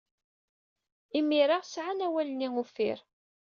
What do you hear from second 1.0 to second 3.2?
Imir-a, sɛan awal-nni uffir.